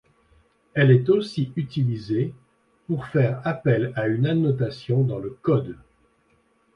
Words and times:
Elle 0.73 0.89
est 0.89 1.07
aussi 1.11 1.53
utilisée 1.55 2.33
pour 2.87 3.05
faire 3.05 3.39
appel 3.45 3.93
à 3.95 4.07
une 4.07 4.25
annotation 4.25 5.03
dans 5.03 5.19
le 5.19 5.37
code. 5.43 5.77